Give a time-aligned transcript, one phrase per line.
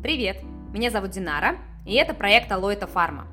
[0.00, 0.44] Привет!
[0.72, 3.26] Меня зовут Динара, и это проект Алоэта Фарма.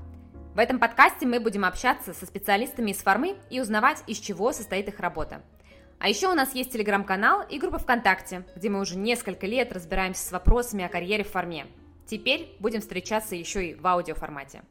[0.55, 4.87] В этом подкасте мы будем общаться со специалистами из фармы и узнавать, из чего состоит
[4.87, 5.43] их работа.
[5.99, 10.25] А еще у нас есть телеграм-канал и группа ВКонтакте, где мы уже несколько лет разбираемся
[10.25, 11.67] с вопросами о карьере в фарме.
[12.07, 14.63] Теперь будем встречаться еще и в аудиоформате.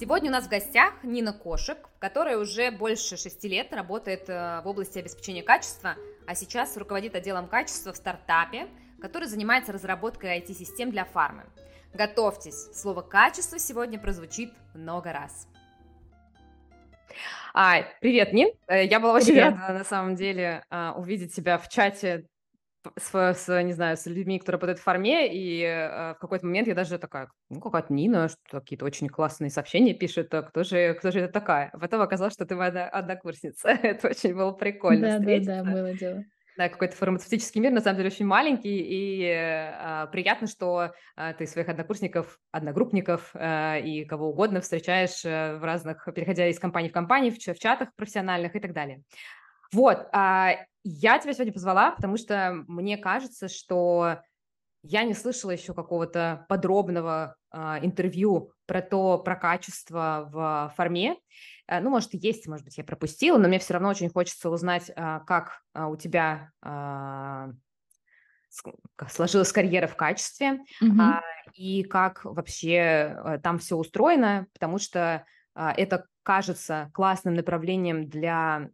[0.00, 4.66] Сегодня у нас в гостях Нина Кошек, которая уже больше шести лет работает э, в
[4.66, 5.94] области обеспечения качества–
[6.30, 8.68] а сейчас руководит отделом качества в стартапе,
[9.02, 11.42] который занимается разработкой IT-систем для фармы.
[11.92, 15.48] Готовьтесь, слово «качество» сегодня прозвучит много раз.
[17.52, 18.50] А, привет, Нин.
[18.68, 19.54] Э, я была очень привет.
[19.56, 22.26] рада, на самом деле, а, увидеть тебя в чате
[22.98, 26.68] с, с, не знаю, с людьми, которые работают в форме, и э, в какой-то момент
[26.68, 30.94] я даже такая, ну, какая-то Нина, что какие-то очень классные сообщения пишет, а кто же,
[30.94, 31.70] кто же это такая?
[31.78, 33.68] Потом оказалось, что ты моя однокурсница.
[33.82, 36.24] это очень было прикольно Да, да, да, было дело.
[36.56, 41.46] Да, какой-то фармацевтический мир, на самом деле, очень маленький, и э, приятно, что э, ты
[41.46, 46.92] своих однокурсников, одногруппников э, и кого угодно встречаешь э, в разных, переходя из компании в
[46.92, 49.02] компанию, в, в чатах профессиональных и так далее.
[49.72, 54.20] Вот, а, я тебя сегодня позвала, потому что мне кажется, что
[54.82, 61.16] я не слышала еще какого-то подробного а, интервью про то, про качество в форме.
[61.66, 64.90] А, ну, может, есть, может быть, я пропустила, но мне все равно очень хочется узнать,
[64.96, 67.50] а, как а, у тебя а,
[69.08, 71.00] сложилась карьера в качестве mm-hmm.
[71.00, 71.22] а,
[71.54, 78.70] и как вообще а, там все устроено, потому что это кажется классным направлением для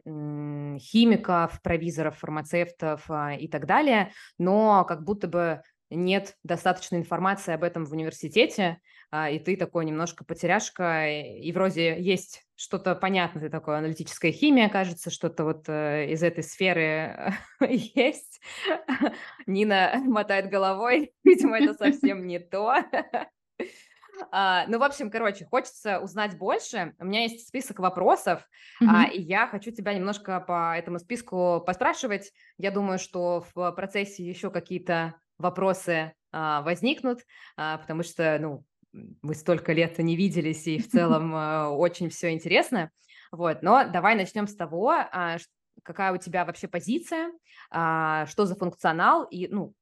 [0.78, 7.62] химиков, провизоров, фармацевтов а, и так далее, но как будто бы нет достаточной информации об
[7.62, 8.78] этом в университете,
[9.10, 14.68] а, и ты такой немножко потеряшка, и вроде есть что-то понятное, ты такой аналитическая химия,
[14.68, 18.40] кажется, что-то вот э, из этой сферы есть.
[19.46, 22.74] Нина мотает головой, видимо, это совсем не то.
[24.30, 26.94] А, ну, в общем, короче, хочется узнать больше.
[26.98, 28.48] У меня есть список вопросов,
[28.82, 28.88] mm-hmm.
[28.88, 32.32] а, и я хочу тебя немножко по этому списку поспрашивать.
[32.58, 37.20] Я думаю, что в процессе еще какие-то вопросы а, возникнут,
[37.56, 38.64] а, потому что, ну,
[39.22, 42.90] мы столько лет не виделись, и в целом а, очень все интересно.
[43.32, 45.36] Вот, но давай начнем с того, а,
[45.82, 47.32] какая у тебя вообще позиция,
[47.70, 49.74] а, что за функционал и, ну,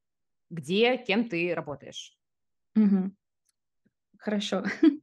[0.51, 2.17] где, кем ты работаешь.
[2.77, 3.13] Угу.
[4.25, 4.65] Хорошо.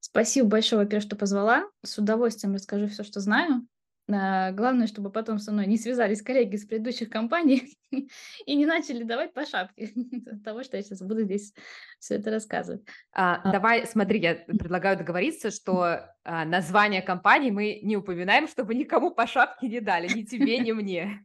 [0.00, 1.70] Спасибо большое, во-первых, что позвала.
[1.84, 3.64] С удовольствием расскажу все, что знаю.
[4.10, 7.78] А, главное, чтобы потом со мной не связались коллеги с предыдущих компаний
[8.46, 9.92] и не начали давать по шапке
[10.44, 11.54] того, что я сейчас буду здесь
[12.00, 12.82] все это рассказывать.
[13.12, 13.52] А, а.
[13.52, 19.28] Давай, смотри, я предлагаю договориться, что а, название компании мы не упоминаем, чтобы никому по
[19.28, 21.24] шапке не дали, ни тебе, ни мне.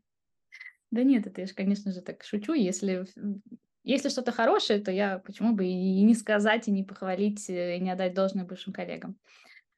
[0.92, 2.54] Да нет, это я же, конечно же, так шучу.
[2.54, 3.08] Если
[3.84, 7.80] если что-то хорошее, то я почему бы и не сказать, и не похвалить, э, и
[7.80, 9.18] не отдать должное бывшим коллегам.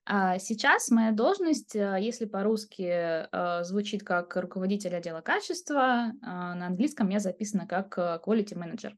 [0.06, 6.68] А сейчас моя должность, э, если по-русски э, звучит как руководитель отдела качества, а на
[6.68, 8.94] английском я записана как quality manager.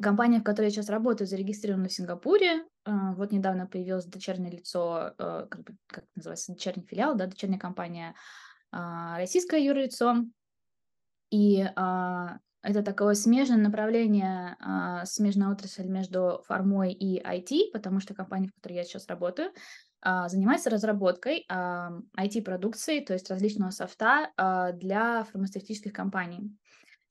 [0.00, 2.64] Компания, в которой я сейчас работаю, зарегистрирована в Сингапуре.
[2.84, 8.14] Вот недавно появилось дочернее лицо, как, бы, как называется, дочерний филиал, да, дочерняя компания,
[8.72, 10.24] а, российское юрлицо.
[11.30, 18.14] И а, это такое смежное направление, а, смежная отрасль между фармой и IT, потому что
[18.14, 19.50] компания, в которой я сейчас работаю,
[20.00, 26.56] а, занимается разработкой а, IT-продукции, то есть различного софта а, для фармацевтических компаний.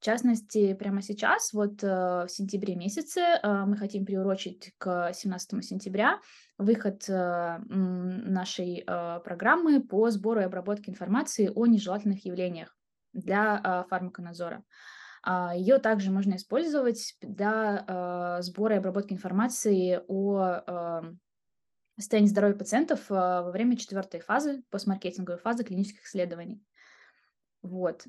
[0.01, 5.63] В частности, прямо сейчас, вот э, в сентябре месяце, э, мы хотим приурочить к 17
[5.63, 6.19] сентября
[6.57, 8.83] выход э, нашей
[9.23, 12.75] программы по сбору и обработке информации о нежелательных явлениях
[13.13, 14.63] для фармаконадзора.
[15.23, 21.01] А, Ее также можно использовать для а, сбора и обработки информации о
[21.97, 26.63] состоянии здоровья пациентов а, во время четвертой фазы, постмаркетинговой фазы клинических исследований.
[27.61, 28.07] Вот.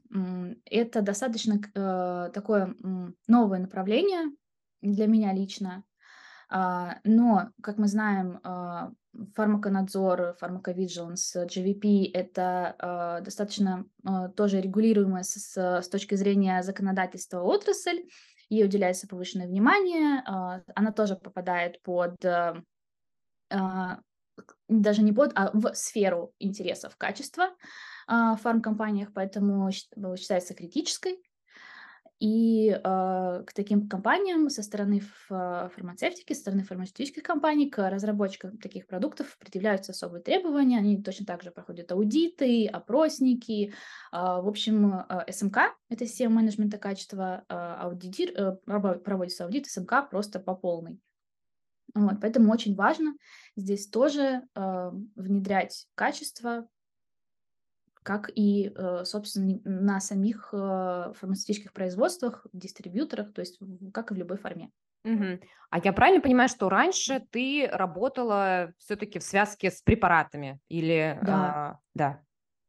[0.64, 1.60] Это достаточно
[2.32, 2.74] такое
[3.28, 4.34] новое направление
[4.80, 5.84] для меня лично.
[6.50, 8.40] Но, как мы знаем,
[9.34, 18.04] фармаконадзор, фармаковиджиланс, GVP— это э, достаточно э, тоже регулируемая с, с точки зрения законодательства отрасль,
[18.48, 22.54] ей уделяется повышенное внимание, э, она тоже попадает под, э,
[24.68, 27.52] даже не под, а в сферу интересов качества э,
[28.08, 31.22] в фармкомпаниях, поэтому считается критической.
[32.22, 38.86] И э, к таким компаниям со стороны фармацевтики, со стороны фармацевтических компаний, к разработчикам таких
[38.86, 40.78] продуктов предъявляются особые требования.
[40.78, 43.74] Они точно так же проходят аудиты, опросники.
[44.12, 48.52] Э, в общем, э, СМК, это система менеджмента качества, э, аудитир, э,
[48.98, 51.00] проводится аудит СМК просто по полной.
[51.92, 53.14] Вот, поэтому очень важно
[53.56, 56.68] здесь тоже э, внедрять качество
[58.02, 63.58] как и, э, собственно, на самих э, фармацевтических производствах, дистрибьюторах, то есть
[63.92, 64.70] как и в любой форме.
[65.04, 65.40] Мгм.
[65.70, 70.60] А я правильно понимаю, что раньше ты работала все-таки в связке с препаратами?
[70.68, 72.22] Или, Да, а, да.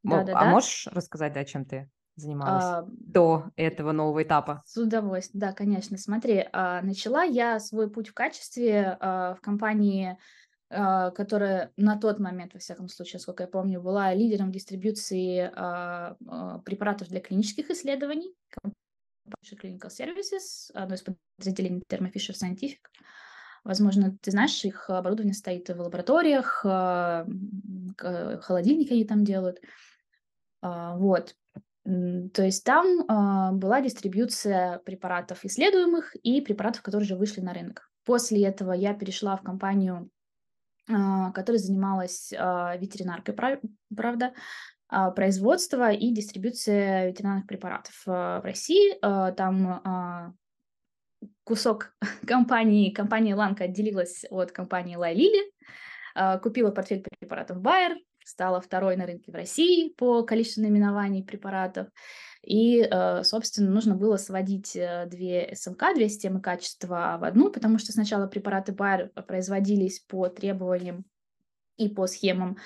[0.03, 0.45] да, А да.
[0.45, 4.65] можешь рассказать, да, чем ты занималась А, до этого нового этапа?
[4.65, 5.97] С удовольствием, да, конечно.
[5.97, 10.17] Смотри, а, начала я свой путь в качестве а, в компании
[10.69, 16.59] которая на тот момент, во всяком случае, сколько я помню, была лидером дистрибьюции а, а,
[16.59, 18.33] препаратов для клинических исследований,
[19.51, 22.79] Clinical Services, одно из подразделений Thermo Fisher Scientific.
[23.63, 26.61] Возможно, ты знаешь, их оборудование стоит в лабораториях,
[28.41, 29.61] холодильники они там делают.
[30.61, 31.37] Вот.
[31.85, 37.89] То есть там была дистрибьюция препаратов исследуемых и препаратов, которые уже вышли на рынок.
[38.05, 40.12] После этого я перешла в компанию а,
[40.85, 43.35] которая занималась а, ветеринаркой,
[43.95, 44.33] правда,
[44.89, 48.97] а, производство и дистрибьюция ветеринарных препаратов в России.
[49.01, 50.35] Там
[51.43, 51.95] кусок
[52.27, 55.51] компании, компания Ланка отделилась от компании Лайлили,
[56.41, 57.95] купила портфель препаратов Bayer,
[58.25, 61.87] стала второй на рынке в России по количеству наименований препаратов.
[62.43, 67.77] И, э, собственно, нужно было сводить э, две СМК, две системы качества в одну, потому
[67.77, 71.05] что сначала препараты Bayer производились по требованиям
[71.77, 72.57] и по схемам,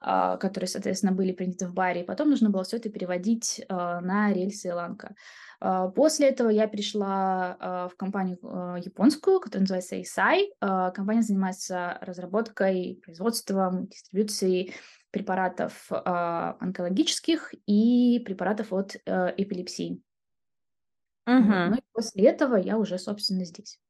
[0.00, 3.74] а, которые, соответственно, были приняты в Байере, и потом нужно было все это переводить э,
[3.74, 5.14] на рельсы Ланка.
[5.60, 8.38] А, после этого я перешла в компанию
[8.82, 10.48] японскую, которая называется Eisai.
[10.92, 14.74] Компания занимается разработкой, производством, дистрибьюцией
[15.16, 20.02] препаратов э, онкологических и препаратов от э, эпилепсии.
[21.24, 21.70] Вот.
[21.70, 23.80] Ну и после этого я уже, собственно, здесь.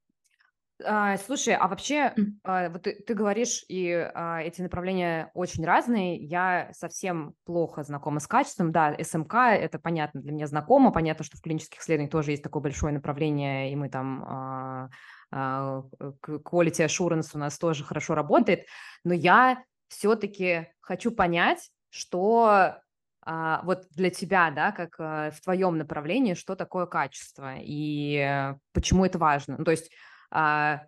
[0.85, 2.15] А, слушай, а вообще,
[2.45, 6.17] а, вот ты, ты говоришь, и а, эти направления очень разные.
[6.17, 8.71] Я совсем плохо знакома с качеством.
[8.71, 10.93] Да, СМК это понятно для меня знакомо.
[10.93, 14.91] Понятно, что в клинических исследованиях тоже есть такое большое направление, и мы там а,
[15.33, 15.83] а,
[16.23, 18.67] quality assurance у нас тоже хорошо работает.
[19.03, 22.81] Но я все-таки хочу понять, что
[23.23, 29.05] а, вот для тебя, да, как а, в твоем направлении, что такое качество и почему
[29.05, 29.57] это важно.
[29.59, 29.91] Ну, то есть
[30.31, 30.83] а,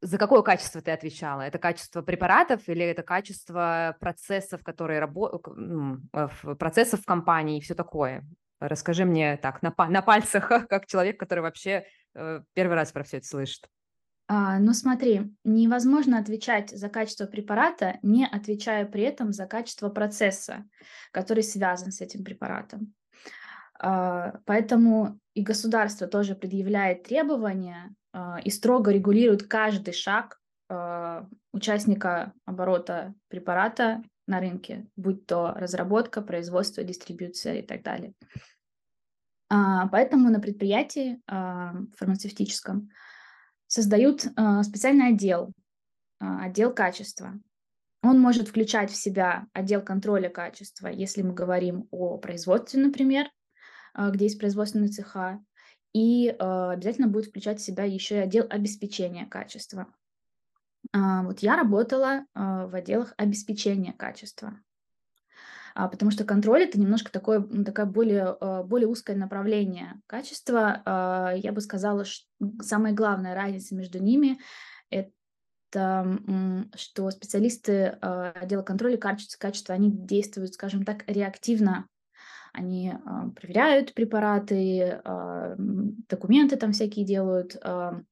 [0.00, 1.42] за какое качество ты отвечала?
[1.42, 5.98] Это качество препаратов или это качество процессов, которые работают, ну,
[6.56, 8.24] процессов в компании и все такое?
[8.60, 13.18] Расскажи мне так на, на пальцах, как человек, который вообще э, первый раз про все
[13.18, 13.68] это слышит.
[14.26, 20.64] А, ну смотри, невозможно отвечать за качество препарата, не отвечая при этом за качество процесса,
[21.12, 22.94] который связан с этим препаратом.
[23.78, 32.32] А, поэтому и государство тоже предъявляет требования а, и строго регулирует каждый шаг а, участника
[32.46, 38.14] оборота препарата на рынке, будь то разработка, производство, дистрибьюция и так далее.
[39.50, 42.88] А, поэтому на предприятии а, фармацевтическом
[43.66, 45.52] создают э, специальный отдел,
[46.20, 47.38] э, отдел качества.
[48.02, 53.26] Он может включать в себя отдел контроля качества, если мы говорим о производстве, например,
[53.94, 55.42] э, где есть производственные цеха,
[55.92, 59.86] и обязательно будет включать в себя еще и отдел обеспечения качества.
[60.92, 64.73] Вот я работала в отделах обеспечения качества а,
[65.74, 70.82] потому что контроль это немножко такое, такое более, а, более узкое направление качества.
[70.84, 72.26] А, я бы сказала, что
[72.60, 74.38] самая главная разница между ними
[74.90, 75.10] это
[76.76, 81.88] что специалисты отдела контроля качества, они действуют, скажем так, реактивно.
[82.52, 82.94] Они
[83.34, 85.02] проверяют препараты,
[85.58, 88.04] документы там всякие делают, а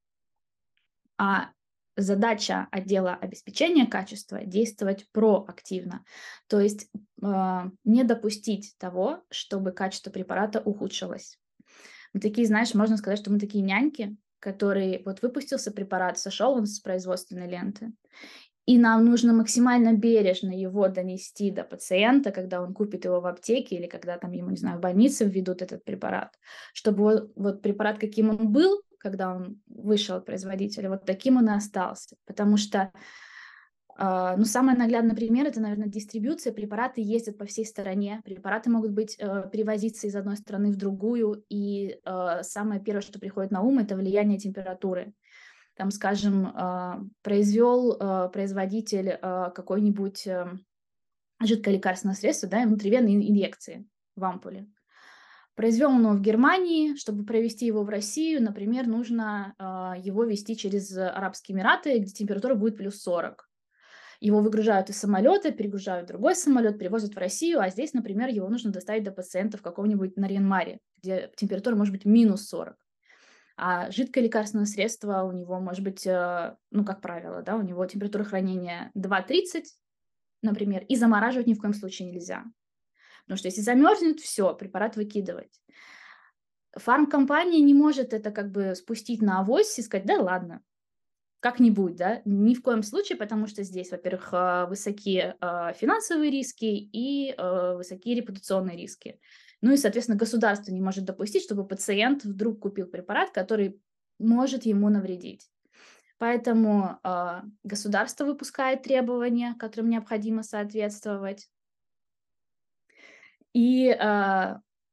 [1.96, 6.04] задача отдела обеспечения качества действовать проактивно,
[6.48, 6.88] то есть
[7.22, 11.38] э, не допустить того, чтобы качество препарата ухудшилось.
[12.12, 16.66] Мы такие, знаешь, можно сказать, что мы такие няньки, которые вот выпустился препарат, сошел он
[16.66, 17.92] с производственной ленты,
[18.64, 23.76] и нам нужно максимально бережно его донести до пациента, когда он купит его в аптеке
[23.76, 26.38] или когда там ему, не знаю, в больнице введут этот препарат,
[26.72, 31.48] чтобы вот, вот препарат, каким он был, когда он вышел от производителя, вот таким он
[31.48, 32.16] и остался.
[32.24, 32.92] Потому что
[33.96, 36.52] А, ну, самый наглядный пример это, наверное, дистрибьюция.
[36.52, 41.44] Препараты ездят по всей стране, препараты могут быть э, перевозиться из одной страны в другую,
[41.50, 45.12] и э, самое первое, что приходит на ум, это влияние температуры.
[45.76, 49.18] Там, скажем, э, произвел э, производитель э,
[49.54, 50.46] какой-нибудь э,
[51.42, 54.68] жидкое лекарственное средство, да, внутривенной инъекции в ампуле.
[55.54, 60.96] Произвел его в Германии, чтобы провести его в Россию, например, нужно э, его вести через
[60.96, 63.48] Арабские Эмираты, где температура будет плюс 40
[64.22, 68.48] его выгружают из самолета, перегружают в другой самолет, перевозят в Россию, а здесь, например, его
[68.48, 72.76] нужно доставить до пациента в каком-нибудь Нарьян-Маре, где температура может быть минус 40.
[73.56, 77.84] А жидкое лекарственное средство у него может быть, э, ну, как правило, да, у него
[77.86, 79.64] температура хранения 2,30,
[80.40, 82.44] например, и замораживать ни в коем случае нельзя.
[83.32, 85.58] Потому что если замерзнет, все, препарат выкидывать.
[86.76, 90.60] Фармкомпания не может это как бы спустить на авось и сказать, да ладно,
[91.40, 96.66] как-нибудь, да, ни в коем случае, потому что здесь, во-первых, а, высокие а, финансовые риски
[96.66, 99.18] и а, высокие репутационные риски.
[99.62, 103.80] Ну и, соответственно, государство не может допустить, чтобы пациент вдруг купил препарат, который
[104.18, 105.48] может ему навредить.
[106.18, 107.00] Поэтому
[107.64, 111.48] государство выпускает требования, которым необходимо соответствовать.
[113.54, 113.94] И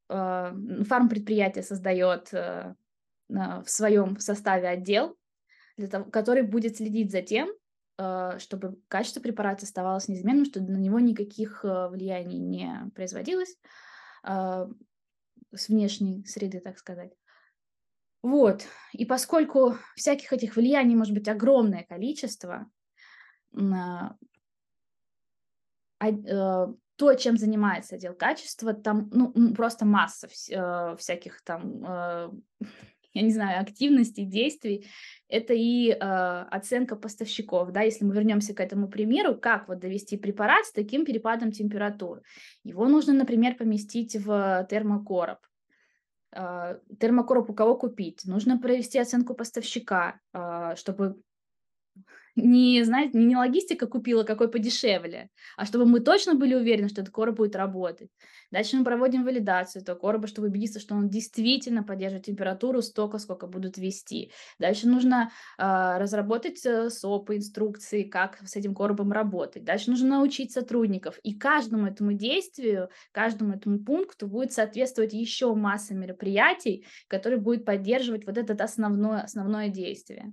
[0.08, 5.16] фармпредприятие создает в своем составе отдел,
[5.80, 7.50] для того, который будет следить за тем,
[7.98, 13.56] э, чтобы качество препарата оставалось неизменным, чтобы на него никаких э, влияний не производилось
[14.24, 14.66] э,
[15.54, 17.12] с внешней среды, так сказать.
[18.22, 18.64] Вот.
[18.92, 22.70] И поскольку всяких этих влияний может быть огромное количество,
[27.00, 30.28] то, чем занимается отдел качества, там ну, просто масса
[30.98, 32.42] всяких там
[33.14, 34.86] я не знаю, активностей, действий,
[35.28, 40.18] это и э, оценка поставщиков, да, если мы вернемся к этому примеру, как вот довести
[40.18, 42.20] препарат с таким перепадом температур.
[42.64, 45.38] Его нужно, например, поместить в термокороб.
[46.32, 48.26] Э, термокороб у кого купить?
[48.26, 51.16] Нужно провести оценку поставщика, э, чтобы
[52.40, 57.12] не, знаете, не логистика купила какой подешевле, а чтобы мы точно были уверены, что этот
[57.12, 58.10] короб будет работать.
[58.50, 63.46] Дальше мы проводим валидацию этого короба, чтобы убедиться, что он действительно поддерживает температуру столько, сколько
[63.46, 64.32] будут вести.
[64.58, 69.64] Дальше нужно э, разработать СОПы, инструкции, как с этим коробом работать.
[69.64, 71.18] Дальше нужно научить сотрудников.
[71.22, 78.26] И каждому этому действию, каждому этому пункту будет соответствовать еще масса мероприятий, которые будут поддерживать
[78.26, 80.32] вот это основное, основное действие.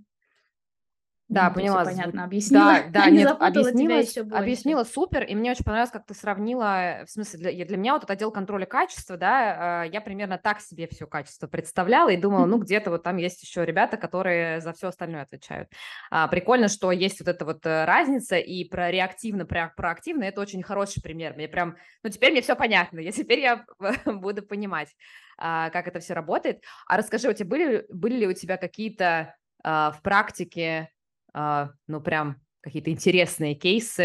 [1.30, 1.84] Да, ну, поняла.
[1.84, 2.84] понятно объяснила.
[2.90, 7.10] Да, да, нет, объяснила, еще объяснила супер, и мне очень понравилось, как ты сравнила, в
[7.10, 11.06] смысле, для, для меня вот этот отдел контроля качества, да, я примерно так себе все
[11.06, 15.24] качество представляла и думала, ну, где-то вот там есть еще ребята, которые за все остальное
[15.24, 15.70] отвечают.
[16.12, 20.40] А, прикольно, что есть вот эта вот э, разница, и про реактивно, про проактивно, это
[20.40, 21.34] очень хороший пример.
[21.34, 23.66] Мне прям, ну, теперь мне все понятно, я теперь я
[24.06, 24.96] буду понимать,
[25.38, 26.64] а, как это все работает.
[26.88, 30.97] А расскажи, у тебя были, были ли у тебя какие-то а, в практике а,
[31.34, 34.02] ну, прям какие-то интересные кейсы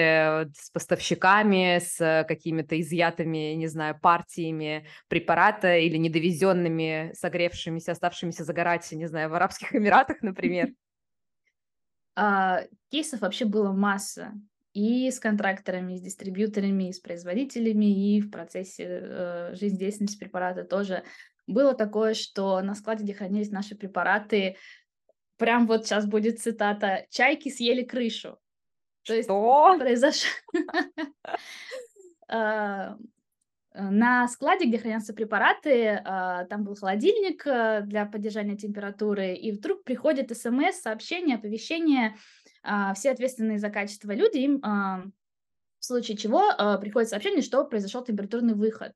[0.55, 9.09] с поставщиками, с какими-то изъятыми, не знаю, партиями препарата или недовезенными, согревшимися, оставшимися загорать, не
[9.09, 10.69] знаю, в Арабских Эмиратах, например?
[12.15, 14.35] А, кейсов вообще было масса.
[14.75, 20.65] И с контракторами, и с дистрибьюторами, и с производителями, и в процессе э, жизнедеятельности препарата
[20.65, 21.05] тоже.
[21.47, 24.57] Было такое, что на складе, где хранились наши препараты,
[25.37, 28.39] прям вот сейчас будет цитата, чайки съели крышу.
[29.05, 30.31] То есть произошло...
[32.35, 32.97] А,
[33.75, 39.85] на складе, где хранятся препараты, а, там был холодильник э, для поддержания температуры, и вдруг
[39.85, 42.17] приходит смс, сообщение, оповещение,
[42.63, 46.43] а, все ответственные за качество люди, им в случае чего
[46.81, 48.95] приходит сообщение, что произошел температурный выход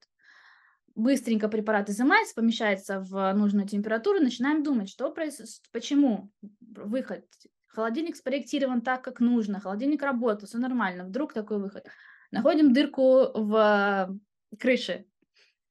[0.97, 7.25] быстренько препарат изымается, помещается в нужную температуру, начинаем думать, что происходит, почему выход.
[7.69, 11.87] Холодильник спроектирован так, как нужно, холодильник работает, все нормально, вдруг такой выход.
[12.31, 14.19] Находим дырку в
[14.59, 15.05] крыше.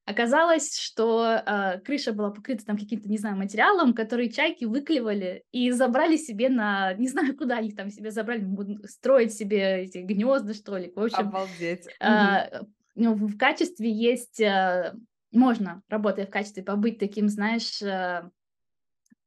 [0.05, 5.71] Оказалось, что э, крыша была покрыта там каким-то, не знаю, материалом, который чайки выклевали и
[5.71, 8.47] забрали себе на, не знаю, куда их там себе забрали,
[8.85, 10.93] строить себе эти гнезда, что ли.
[10.95, 11.87] В общем, Обалдеть.
[11.99, 12.61] Э,
[12.93, 14.93] ну, в качестве есть э,
[15.35, 18.29] можно, работая в качестве, побыть таким, знаешь, э,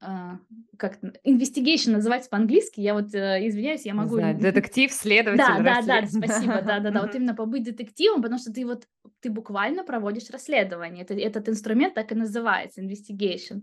[0.00, 4.14] как investigation называется по-английски, я вот э, извиняюсь, я могу...
[4.14, 8.38] Знаю, детектив, следователь, Да, да, да, спасибо, да, да, да, вот именно побыть детективом, потому
[8.38, 8.87] что ты вот,
[9.21, 13.62] ты буквально проводишь расследование, это, этот инструмент так и называется, investigation.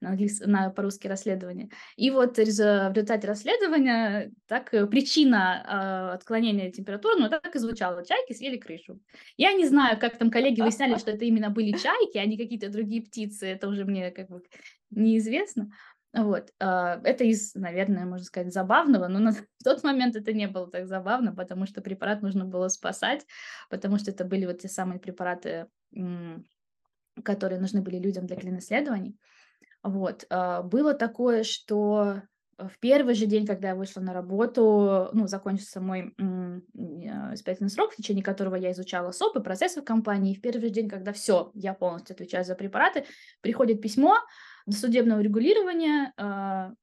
[0.00, 0.40] на, английс...
[0.40, 1.70] на по-русски расследование.
[1.96, 8.04] И вот в результате расследования так э, причина э, отклонения температуры, ну, так и звучала,
[8.04, 9.00] чайки съели крышу.
[9.36, 12.70] Я не знаю, как там коллеги выясняли, что это именно были чайки, а не какие-то
[12.70, 14.42] другие птицы, это уже мне как бы
[14.90, 15.70] неизвестно.
[16.16, 19.32] Вот, а, это из, наверное, можно сказать, забавного, но на
[19.64, 23.26] тот момент это не было так забавно, потому что препарат нужно было спасать,
[23.68, 25.66] потому что это были вот те самые препараты,
[27.22, 29.18] которые нужны были людям для клин-исследований.
[29.82, 32.22] Вот, а, было такое, что
[32.58, 37.92] в первый же день, когда я вышла на работу, ну, закончился мой а, испытательный срок,
[37.92, 40.88] в течение которого я изучала СОП и процессы в компании, и в первый же день,
[40.88, 43.04] когда все, я полностью отвечаю за препараты,
[43.42, 44.16] приходит письмо,
[44.66, 46.74] досудебного регулирования э,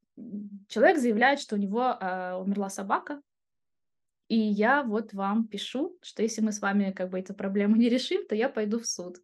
[0.68, 3.22] человек заявляет, что у него э, умерла собака,
[4.30, 7.90] и я вот вам пишу, что если мы с вами как бы эту проблему не
[7.90, 9.18] решим, то я пойду в суд.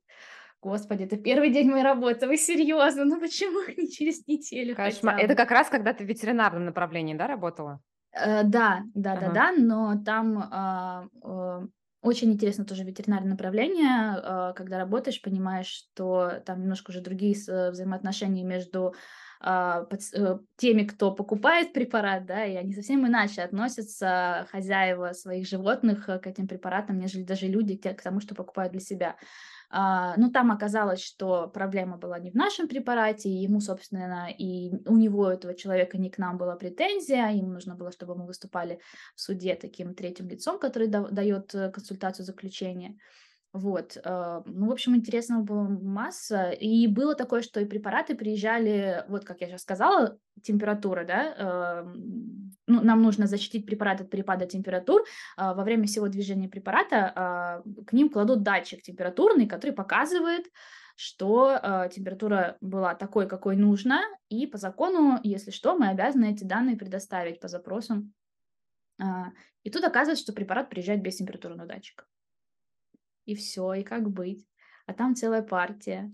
[0.62, 3.06] Господи, это первый день моей работы, вы серьезно?
[3.06, 5.18] Ну почему не через неделю Кошмар.
[5.18, 7.80] Это как раз когда ты в ветеринарном направлении, да, работала?
[8.12, 9.28] Э, да, да, ага.
[9.28, 11.68] да, да, но там э, э,
[12.01, 17.72] очень интересно тоже ветеринарное направление, а, когда работаешь, понимаешь, что там немножко уже другие э,
[17.72, 18.94] взаимоотношения между
[19.41, 26.08] а, э, теми, кто покупает препарат, да, и они совсем иначе относятся, хозяева своих животных,
[26.08, 29.15] э, к этим препаратам, нежели даже люди к тому, что покупают для себя.
[29.71, 34.97] А, ну, там оказалось, что проблема была не в нашем препарате, ему, собственно, и у
[34.97, 38.79] него, этого человека, не к нам была претензия, ему нужно было, чтобы мы выступали
[39.15, 42.97] в суде таким третьим лицом, который дает э, консультацию заключения.
[43.53, 49.05] Вот, э, ну, в общем, интересного было масса, и было такое, что и препараты приезжали,
[49.07, 52.18] вот как я сейчас сказала, температура, да, эм,
[52.81, 55.03] нам нужно защитить препарат от перепада температур,
[55.38, 60.45] а, во время всего движения препарата а, к ним кладут датчик температурный, который показывает,
[61.01, 66.43] что э, температура была такой, какой нужно, и по закону, если что, мы обязаны эти
[66.43, 68.13] данные предоставить по запросам.
[69.63, 72.03] И тут оказывается, что препарат приезжает без температурного датчика
[73.29, 74.48] и все, и как быть.
[74.88, 76.12] А там целая партия.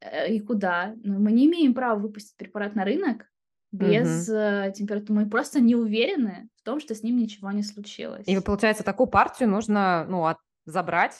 [0.00, 0.94] Э, и куда?
[1.04, 3.30] Ну, мы не имеем права выпустить препарат на рынок
[3.74, 4.72] без угу.
[4.72, 5.20] температуры.
[5.20, 8.26] Мы просто не уверены в том, что с ним ничего не случилось.
[8.26, 10.38] И получается, такую партию нужно ну, от...
[10.64, 11.14] забрать,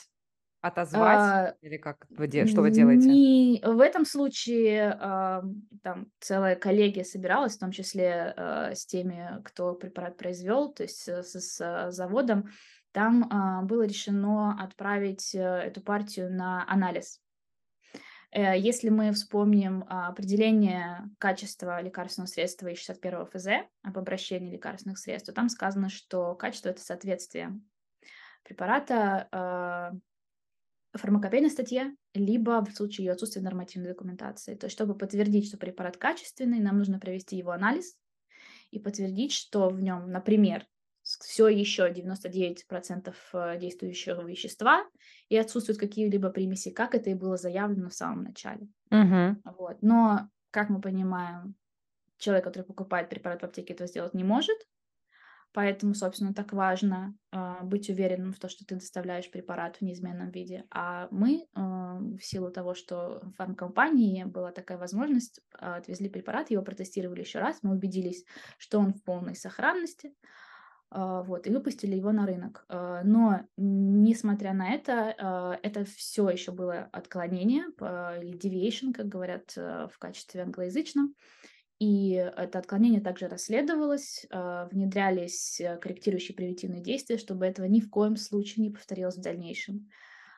[0.61, 2.45] отозвать, а, или как вы де...
[2.47, 3.07] что вы делаете?
[3.07, 3.61] Не...
[3.63, 5.41] В этом случае э,
[5.83, 11.07] там целая коллегия собиралась, в том числе э, с теми, кто препарат произвел, то есть
[11.07, 12.49] с, с заводом,
[12.91, 17.19] там а, было решено отправить э, эту партию на анализ.
[18.35, 23.47] Э, если мы вспомним а, определение качества лекарственного средства из 61 ФЗ
[23.81, 27.57] об обращении лекарственных средств, то там сказано, что качество– это соответствие
[28.43, 29.93] препарата а,
[30.91, 34.55] фармакопейной статье, либо в случае ее отсутствия нормативной документации.
[34.55, 37.95] То есть, чтобы подтвердить, что препарат качественный, нам нужно провести его анализ
[38.69, 40.67] и подтвердить, что в нем, например,
[41.23, 44.85] все еще 99% э, действующего вещества
[45.29, 48.67] и отсутствуют какие-либо примеси, как это и было заявлено в самом начале.
[48.91, 49.35] Uh-huh.
[49.57, 49.77] Вот.
[49.81, 51.55] Но, как мы понимаем,
[52.17, 54.57] человек, который покупает препарат в аптеке, этого сделать не может,
[55.55, 60.29] поэтому, собственно, так важно э, быть уверенным в том, что ты доставляешь препарат в неизменном
[60.29, 60.65] виде.
[60.69, 66.51] А мы, э, в силу того, что в фармкомпании была такая возможность, э, отвезли препарат,
[66.51, 68.25] его протестировали еще раз, мы убедились,
[68.57, 70.13] что он в полной сохранности,
[70.91, 72.65] вот, и выпустили его на рынок.
[72.69, 79.55] А, но, несмотря на это, а, это все еще было отклонение, или deviation, как говорят
[79.55, 81.15] в качестве англоязычном,
[81.79, 88.63] и это отклонение также расследовалось, внедрялись корректирующие превентивные действия, чтобы этого ни в коем случае
[88.63, 89.89] не повторилось в дальнейшем.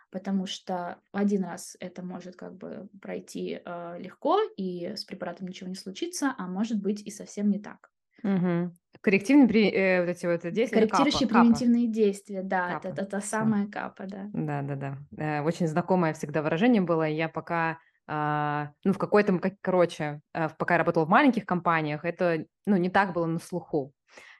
[0.10, 3.62] Потому что один раз это может как бы пройти
[4.00, 7.92] легко, и с препаратом ничего не случится, а может быть и совсем не так.
[8.24, 8.72] Угу.
[9.02, 12.88] Коррективные э, вот эти вот действия, Корректирующие капа, превентивные действия, да, капа.
[12.88, 14.30] это, это, самая капа, да.
[14.34, 14.98] Да, да, да.
[15.18, 17.04] Э, очень знакомое всегда выражение было.
[17.04, 17.78] Я пока,
[18.08, 22.76] а, ну, в какой-то, как, короче, э, пока я работала в маленьких компаниях, это, ну,
[22.78, 23.94] не так было на слуху.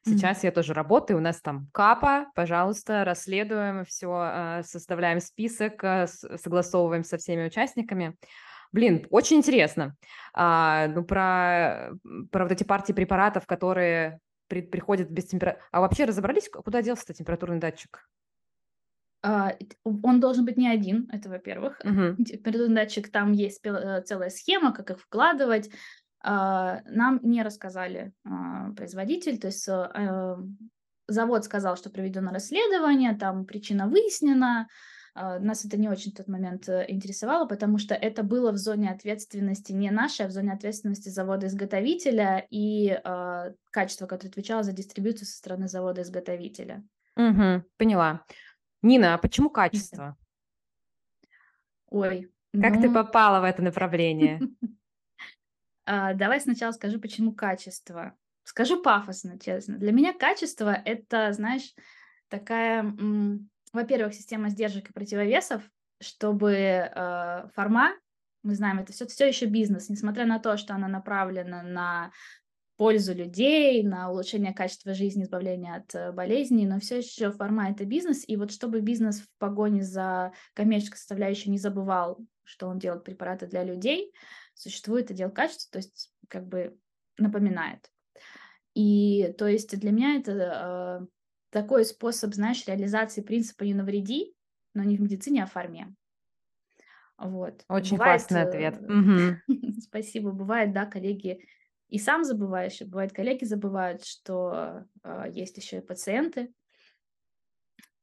[0.06, 5.84] Сейчас я тоже работаю, у нас там капа, пожалуйста, расследуем все, составляем список,
[6.38, 8.16] согласовываем со всеми участниками.
[8.72, 9.96] Блин, очень интересно.
[10.34, 11.92] А, ну, про,
[12.32, 15.64] про вот эти партии препаратов, которые при, приходят без температуры.
[15.72, 18.08] А вообще разобрались, куда делся температурный датчик?
[19.24, 19.54] А,
[19.84, 21.80] он должен быть не один, это во-первых.
[21.84, 22.24] Угу.
[22.24, 25.70] Температурный датчик, там есть э, целая схема, как их вкладывать.
[26.24, 30.38] А, нам не рассказали а, производитель, то есть э,
[31.08, 34.68] завод сказал, что проведено расследование, там причина выяснена, а,
[35.20, 38.92] нас это не очень в тот момент э, интересовало, потому что это было в зоне
[38.92, 45.28] ответственности не нашей, а в зоне ответственности завода-изготовителя и э, качество, которое отвечало за дистрибьюцию
[45.28, 46.84] со стороны завода-изготовителя.
[47.16, 48.24] Угу, поняла.
[48.84, 50.16] Нина, а почему качество?
[51.90, 54.40] Ой, Как ты ну, попала в это направление?
[55.86, 58.16] а, давай сначала скажу, почему качество.
[58.44, 59.78] Скажу пафосно, честно.
[59.78, 61.74] Для меня качество— это, знаешь,
[62.30, 65.62] такая, м, во-первых, система сдержек и противовесов,
[66.02, 67.94] чтобы э, форма,
[68.44, 72.12] мы знаем, это все, все еще бизнес, несмотря на то, что она направлена на
[72.76, 77.86] пользу людей, на улучшение качества жизни, избавление от э, болезней, но все еще форма это
[77.86, 83.04] бизнес, и вот чтобы бизнес в погоне за коммерческой составляющей не забывал, что он делает
[83.04, 84.14] препараты для людей,
[84.54, 86.78] существует отдел качества, то есть как бы
[87.18, 87.92] напоминает.
[88.76, 90.32] И то есть для меня это
[91.02, 91.08] э,
[91.50, 94.34] такой способ, знаешь, реализации принципа «не навреди»,
[94.74, 95.94] но не в медицине, а в форме.
[97.18, 97.66] Вот.
[97.68, 98.80] Очень бывает, классный ответ.
[99.48, 99.82] Угу.
[99.82, 100.32] Спасибо.
[100.32, 101.44] Бывает, да, коллеги
[101.90, 106.54] и сам забываешь, и бывает, коллеги забывают, что э, есть еще и пациенты,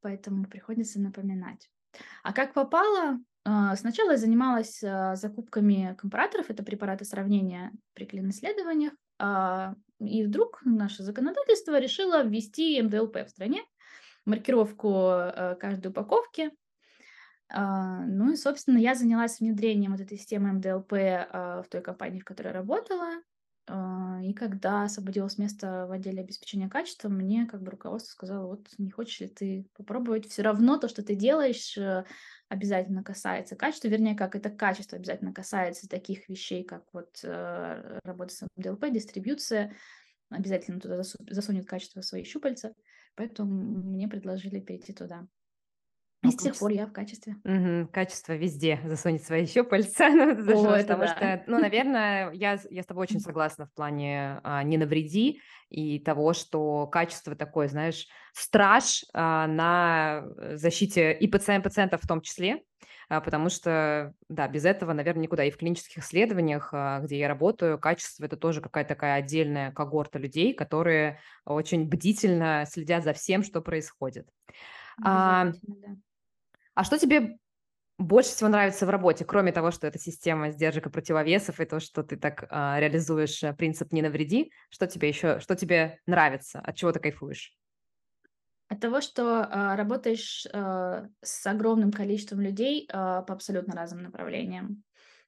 [0.00, 1.70] поэтому приходится напоминать.
[2.22, 3.20] А как попало?
[3.44, 9.74] Э, сначала я занималась э, закупками компараторов, это препараты сравнения при клин-исследованиях, э,
[10.06, 13.62] и вдруг наше законодательство решило ввести МДЛП в стране,
[14.24, 16.50] маркировку э, каждой упаковки.
[17.50, 22.20] Э, ну и, собственно, я занялась внедрением вот этой системы МДЛП э, в той компании,
[22.20, 23.22] в которой работала.
[23.66, 28.90] И когда освободилось место в отделе обеспечения качества, мне как бы руководство сказало, вот не
[28.90, 31.78] хочешь ли ты попробовать, все равно то, что ты делаешь,
[32.48, 38.34] обязательно касается качества, вернее, как это качество обязательно касается таких вещей, как вот э, работа
[38.34, 39.74] с МДЛП, дистрибьюция,
[40.30, 42.74] обязательно туда засунет качество свои щупальца,
[43.14, 45.26] поэтому мне предложили перейти туда.
[46.24, 47.36] И с тех пор я в качестве.
[47.44, 51.08] Угу, качество везде засунет свои щупальца, ну, О, это потому да.
[51.08, 55.98] что, ну, наверное, я, я с тобой очень согласна в плане а, не навреди и
[55.98, 62.62] того, что качество такое, знаешь, страж а, на защите и пациент, пациентов в том числе,
[63.08, 65.44] а, потому что, да, без этого, наверное, никуда.
[65.44, 70.18] И в клинических исследованиях, а, где я работаю, качество– это тоже какая-то такая отдельная когорта
[70.18, 74.28] людей, которые очень бдительно следят за всем, что происходит.
[75.02, 75.96] А, да.
[76.74, 77.38] А что тебе
[77.98, 81.80] больше всего нравится в работе, кроме того, что это система сдержек и противовесов, и то,
[81.80, 86.60] что ты так а, реализуешь э, принцип «не навреди», что тебе еще, что тебе нравится,
[86.60, 87.56] от чего ты кайфуешь?
[88.68, 94.82] От того, что а, работаешь а, с огромным количеством людей а, по абсолютно разным направлениям.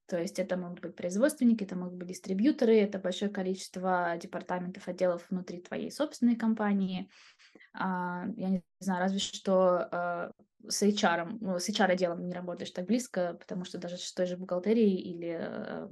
[0.07, 5.27] То есть это могут быть производственники, это могут быть дистрибьюторы, это большое количество департаментов, отделов
[5.31, 7.11] внутри твоей собственной компании.
[7.73, 10.33] А, я не знаю, разве что а,
[10.69, 14.37] с HR, ну, с HR-отделом не работаешь так близко, потому что даже с той же
[14.37, 15.88] бухгалтерией или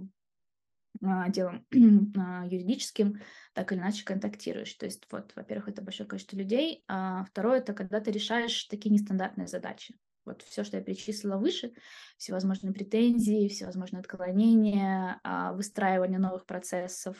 [1.02, 1.66] а, отделом
[2.16, 3.20] а, юридическим
[3.52, 4.74] так или иначе контактируешь.
[4.74, 8.90] То есть вот, во-первых, это большое количество людей, а второе, это когда ты решаешь такие
[8.90, 9.94] нестандартные задачи.
[10.24, 11.72] Вот все, что я перечислила выше,
[12.16, 15.20] всевозможные претензии, всевозможные отклонения,
[15.52, 17.16] выстраивание новых процессов,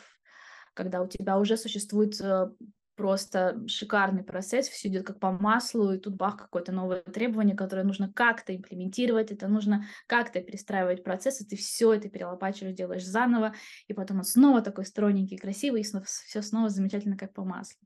[0.75, 2.49] когда у тебя уже существует э,
[2.95, 7.83] просто шикарный процесс, все идет как по маслу, и тут бах, какое-то новое требование, которое
[7.83, 13.53] нужно как-то имплементировать, это нужно как-то перестраивать процесс, и ты все это перелопачиваешь, делаешь заново,
[13.87, 17.79] и потом он снова такой стройненький, красивый, и снова, все снова замечательно, как по маслу.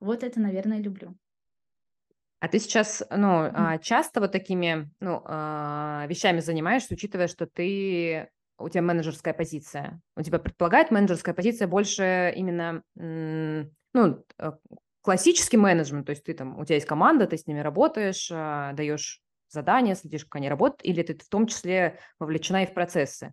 [0.00, 1.16] Вот это, наверное, люблю.
[2.40, 3.78] А ты сейчас, ну, mm.
[3.82, 10.00] часто вот такими, ну, а, вещами занимаешься, учитывая, что ты у тебя менеджерская позиция.
[10.16, 12.82] У тебя предполагает менеджерская позиция больше именно
[13.94, 14.52] ну, э,
[15.00, 18.72] классический менеджмент, то есть ты там, у тебя есть команда, ты с ними работаешь, а,
[18.72, 23.32] даешь задания, следишь, как они работают, или ты в том числе вовлечена и в процессы?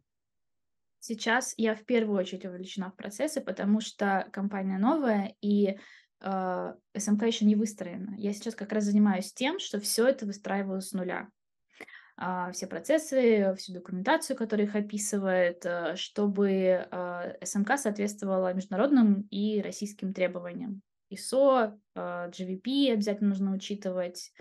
[1.00, 5.80] Сейчас я в первую очередь вовлечена в процессы, потому что компания новая, и
[6.20, 8.14] э, СМК еще не выстроена.
[8.18, 11.30] Я сейчас как раз занимаюсь тем, что все это выстраиваю с нуля.
[12.22, 16.50] Э, все процессы, всю документацию, которая их описывает, э, чтобы
[16.90, 20.82] э, СМК соответствовала международным и российским требованиям.
[21.12, 24.32] ISO, э, GVP обязательно нужно учитывать,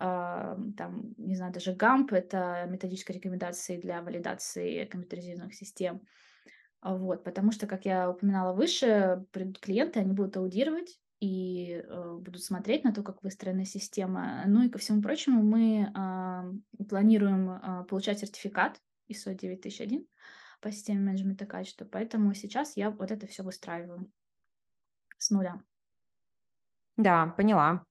[0.00, 6.00] Uh, там, не знаю, даже GAMP— это методическая рекомендация для валидации компьютеризированных систем.
[6.80, 9.26] Вот, потому что, как я упоминала выше,
[9.60, 14.42] клиенты, они будут аудировать и э, будут смотреть на то, как выстроена система.
[14.46, 20.04] Ну и ко всему прочему, мы э, планируем э, получать сертификат ISO 9001
[20.60, 24.10] по системе менеджмента качества, поэтому сейчас я вот это все выстраиваю
[25.16, 25.60] с нуля.
[26.96, 27.84] Да, поняла.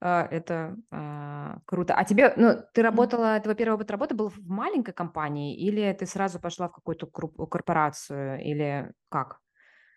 [0.00, 1.94] А, это, а, круто.
[1.94, 6.06] А тебе, ну, ты работала, твой первый опыт работы был в маленькой компании или ты
[6.06, 9.40] сразу пошла в какую-то корпорацию, или как?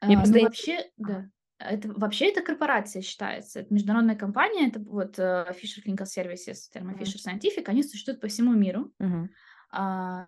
[0.02, 1.30] Мне А, просто ну, вообще, да.
[1.70, 3.60] Это вообще это корпорация считается.
[3.60, 4.68] Это международная компания.
[4.68, 6.98] Это вот, э, Fisher Clinical Services, Thermo.
[6.98, 7.66] Fisher Scientific.
[7.66, 8.92] Они существуют по всему миру.
[9.00, 9.30] Мгм.
[9.72, 10.28] А,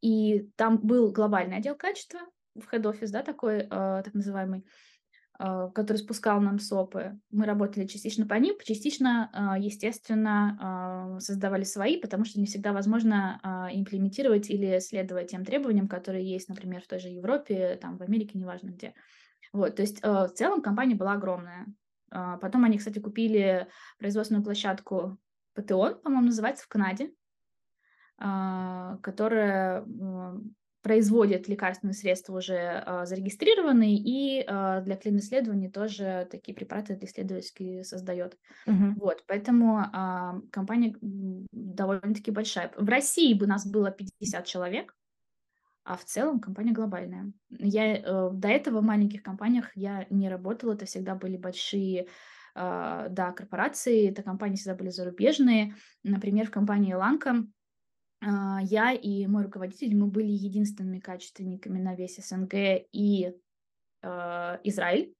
[0.00, 2.20] и там был глобальный отдел качества
[2.54, 4.66] в head-office, да, такой, э, так называемый,
[5.38, 7.18] э, который спускал нам СОПы.
[7.30, 12.72] Мы работали частично по ним, частично, а, естественно, а, создавали свои, потому что не всегда
[12.72, 17.96] возможно, а, имплементировать или следовать тем требованиям, которые есть, например, в той же Европе, там,
[17.96, 18.94] в Америке, неважно где.
[19.54, 21.66] Вот, то есть, э, в целом компания была огромная.
[22.10, 23.68] А, потом они, кстати, купили
[24.00, 25.18] производственную площадку
[25.54, 27.12] Патеон, по-моему, называется, в Канаде,
[28.18, 36.54] а, которая, м, производит лекарственные средства уже, а, зарегистрированные, и, а, для клин-исследований тоже такие
[36.54, 38.38] препараты исследовательские создает.
[38.66, 38.94] Мгм.
[38.96, 42.72] Вот, поэтому, а, компания, довольно-таки большая.
[42.76, 44.94] В России бы нас было 50 человек,
[45.84, 47.32] а в целом компания глобальная.
[47.50, 50.72] Я, э, до этого в маленьких компаниях я не работала.
[50.72, 52.08] Это всегда были большие,
[52.54, 54.08] а, да, корпорации.
[54.08, 55.74] Это компании всегда были зарубежные.
[56.02, 57.46] Например, в компании Elanco,
[58.22, 62.54] а, я и мой руководитель, мы были единственными качественниками на весь СНГ
[62.92, 63.34] и,
[64.02, 65.14] а, Израиль.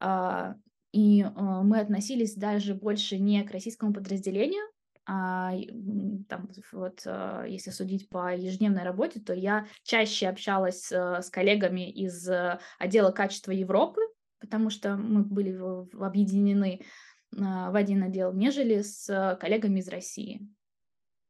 [0.00, 0.56] А,
[0.92, 4.64] и, а, мы относились даже больше не к российскому подразделению,
[5.06, 11.88] там вот, а, если судить по ежедневной работе, то я чаще общалась, а, с коллегами
[11.90, 14.00] из, э, отдела качества Европы,
[14.40, 15.56] потому что мы были
[16.02, 16.80] объединены,
[17.38, 20.48] а, в один отдел, нежели с коллегами из России.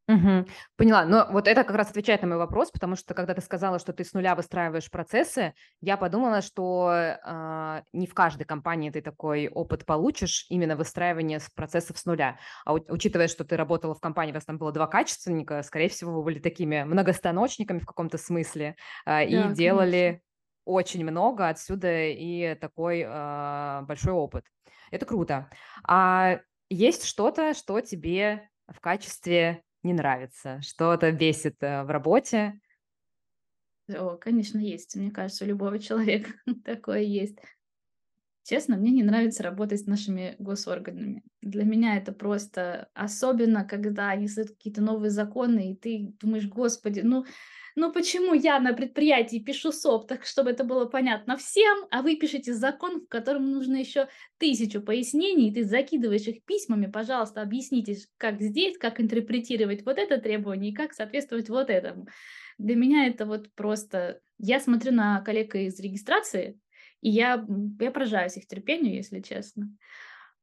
[0.08, 0.46] Мгм.
[0.76, 1.04] Поняла.
[1.04, 3.92] Но вот это как раз отвечает на мой вопрос, потому что когда ты сказала, что
[3.92, 6.88] ты с нуля выстраиваешь процессы, я подумала, что,
[7.24, 12.38] а, не в каждой компании ты такой опыт получишь, именно выстраивание процессов с нуля.
[12.64, 15.88] А у учитывая, что ты работала в компании, у вас там было 2 качественника, скорее
[15.88, 18.76] всего, вы были такими многостаночниками в каком-то смысле,
[19.08, 20.06] и Да, конечно.
[20.06, 20.22] делали
[20.64, 24.44] очень много, отсюда и такой, а, большой опыт.
[24.92, 25.50] Это круто.
[25.86, 26.38] А
[26.70, 32.60] есть что-то, что тебе в качестве не нравится, что-то бесит, э, в работе?
[33.88, 34.96] О, конечно, есть.
[34.96, 36.30] Мне кажется, у любого человека
[36.64, 37.38] такое есть.
[38.44, 41.24] Честно, мне не нравится работать с нашими госорганами.
[41.42, 47.00] Для меня это просто особенно, когда они создают какие-то новые законы, и ты думаешь: "Господи,
[47.00, 47.24] ну
[47.76, 52.16] ну почему я на предприятии пишу СОП так, чтобы это было понятно всем, а вы
[52.16, 54.08] пишете закон, в котором нужно еще
[54.38, 60.18] тысячу пояснений, и ты закидываешь их письмами: "Пожалуйста, объясните, как здесь, как интерпретировать вот это
[60.18, 62.06] требование и как соответствовать вот этому".
[62.58, 66.58] Для меня это вот просто Я смотрю на коллег из регистрации,
[67.00, 67.46] и я,
[67.80, 69.70] я поражаюсь их терпению, если честно.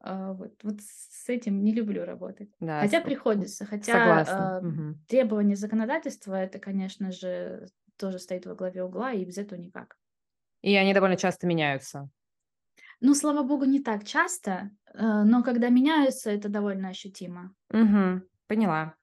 [0.03, 2.51] А, вот вот с этим не люблю работать.
[2.59, 4.53] Да, Хотя с м, приходится, хотя, согласна.
[4.59, 5.05] а, Мгм.
[5.07, 9.97] требования законодательства- это, конечно же, тоже стоит во главе угла, и без этого никак.
[10.63, 12.09] И они довольно часто меняются.
[13.01, 17.53] Ну, слава богу, не так часто, э, но когда меняются, это довольно ощутимо.
[17.71, 18.23] Мгм.
[18.47, 18.95] Поняла.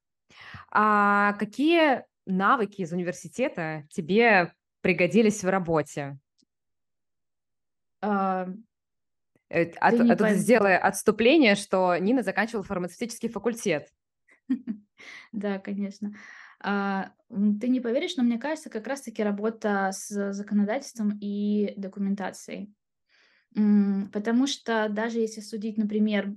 [0.71, 6.19] А какие навыки из университета тебе пригодились в работе?
[9.51, 13.89] А, Э, от тут пов сделаю отступление, что Нина заканчивала фармацевтический факультет.
[15.33, 16.13] Да, конечно.
[16.63, 22.75] А, ты не поверишь, но мне кажется, как раз таки работа с законодательством и документацией.
[24.13, 26.35] Потому что даже если судить, например,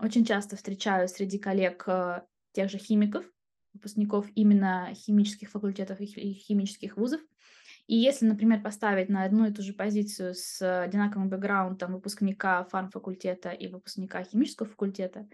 [0.00, 3.24] очень часто встречаю среди коллег, э, тех же химиков,
[3.74, 7.20] выпускников именно химических факультетов и химических вузов.
[7.86, 13.50] И если, например, поставить на одну и ту же позицию с одинаковым бэкграундом выпускника фармфакультета
[13.50, 15.28] и выпускника химического факультета,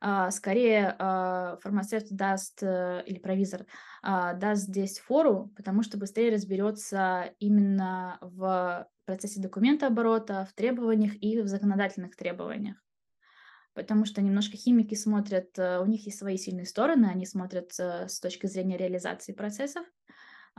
[0.00, 3.66] а, скорее, а, фармацевт даст, э, или провизор,
[4.00, 11.40] а, даст здесь фору, потому что быстрее разберется именно в процессе документооборота, в требованиях и
[11.40, 12.76] в законодательных требованиях.
[13.74, 18.08] Потому что немножко химики смотрят, э, у них есть свои сильные стороны, они смотрят, э,
[18.08, 19.84] с точки зрения реализации процессов.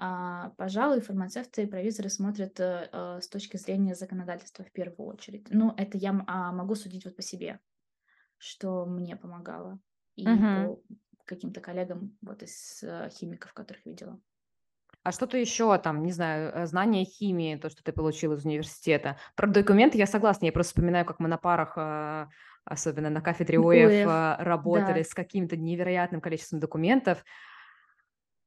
[0.01, 5.47] А, пожалуй, фармацевты и провизоры смотрят, э, э, с точки зрения законодательства в первую очередь.
[5.49, 7.59] Ну, это я, а, могу судить вот по себе,
[8.37, 9.77] что мне помогало,
[10.15, 10.67] и Мгм.
[10.67, 10.81] по
[11.25, 14.17] каким-то коллегам вот из, э, химиков, которых видела.
[15.03, 19.17] А что-то еще там, не знаю, знание химии, то, что ты получила из университета.
[19.35, 20.45] Про документы я согласна.
[20.45, 22.29] Я просто вспоминаю, как мы на парах,
[22.63, 25.09] особенно на кафедре ОЭФ, ОЭФ, работали да.
[25.09, 27.23] с каким-то невероятным количеством документов.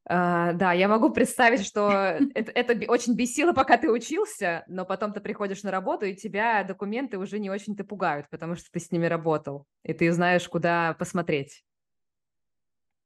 [0.08, 1.90] А, да, я могу представить, что
[2.34, 6.64] это, это очень бесило, пока ты учился, но потом ты приходишь на работу, и тебя
[6.64, 10.94] документы уже не очень-то пугают, потому что ты с ними работал, и ты знаешь, куда
[10.98, 11.64] посмотреть.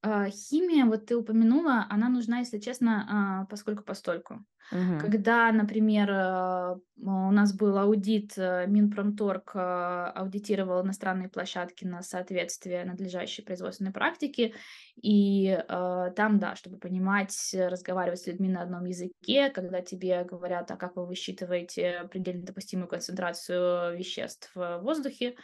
[0.03, 3.07] А, химия, вот ты упомянула, она нужна, если честно,
[3.43, 4.45] а, поскольку-постольку.
[4.73, 5.01] Мгм.
[5.01, 13.45] Когда, например, а, у нас был аудит, э, Минпромторг аудитировал иностранные площадки на соответствие надлежащей
[13.45, 14.55] производственной практике,
[15.01, 20.77] и там, да, чтобы понимать, разговаривать с людьми на одном языке, когда тебе говорят, а
[20.77, 25.37] как вы высчитываете предельно допустимую концентрацию веществ в воздухе,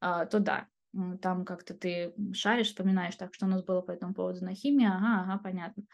[0.00, 0.66] то да,
[1.20, 4.86] там как-то ты шаришь, вспоминаешь, так, что у нас было по этому поводу на химии,
[4.86, 5.84] ага, ага, понятно.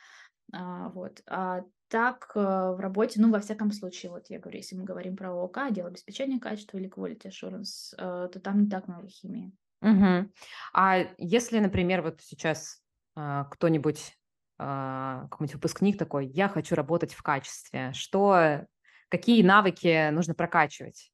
[0.52, 1.22] А, вот.
[1.26, 5.16] А так э, в работе, ну, во всяком случае, вот я говорю, если мы говорим
[5.16, 9.52] про ОК, отдел обеспечения качества или quality assurance, э, то там не так много химии.
[9.80, 10.32] Мгм.
[10.72, 12.82] А если, например, вот сейчас
[13.14, 14.16] а, кто-нибудь,
[14.56, 18.64] какой-нибудь выпускник такой, я хочу работать в качестве, что,
[19.08, 21.10] какие навыки нужно прокачивать?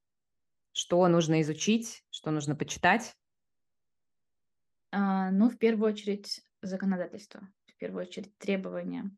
[0.73, 3.15] Что нужно изучить, что нужно почитать?
[4.91, 9.11] А, ну, в первую очередь, законодательство, в первую очередь, требования.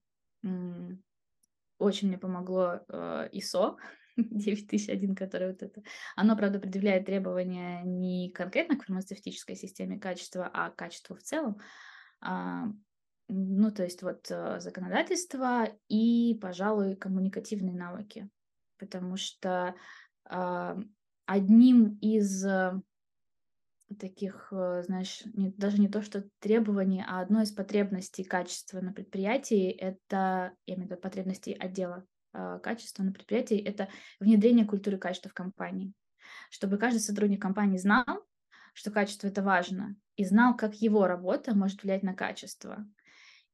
[1.79, 3.77] Очень мне помогло э, ISO
[4.17, 5.83] 9001, которое вот это.
[6.15, 11.59] Оно, правда, предъявляет требования не конкретно к фармацевтической системе качества, а к качеству в целом.
[12.21, 12.67] А,
[13.29, 18.29] ну, то есть вот э, законодательство и, пожалуй, коммуникативные навыки.
[18.77, 19.75] Потому что
[20.25, 20.77] а,
[21.27, 22.81] одним из э,
[23.99, 28.93] таких, э, знаешь, не, даже не то, что требований, а одной из потребностей качества на
[28.93, 33.89] предприятии, это, я имею в виду потребностей отдела а, качества на предприятии, это
[34.21, 35.93] внедрение культуры качества в компании.
[36.51, 38.05] Чтобы каждый сотрудник компании знал,
[38.73, 42.87] что качество это важно, и знал, как его работа может влиять на качество.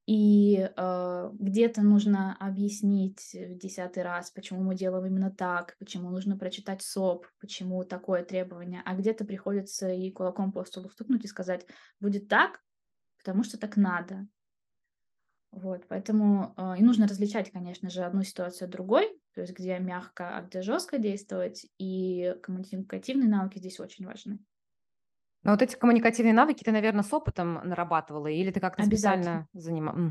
[0.06, 6.38] И э, где-то нужно объяснить в десятый раз, почему мы делаем именно так, почему нужно
[6.38, 11.66] прочитать СОП, почему такое требование, а где-то приходится и кулаком по столу стукнуть и сказать,
[11.98, 12.60] будет так,
[13.18, 14.28] потому что так надо.
[15.50, 19.76] Вот, поэтому э, и нужно различать, конечно же, одну ситуацию от другой, то есть где
[19.80, 24.38] мягко, а где жестко действовать, и коммуникативные навыки здесь очень важны.
[25.46, 30.02] Но вот эти коммуникативные навыки ты, наверное, с опытом нарабатывала, или ты как-то специально занималась?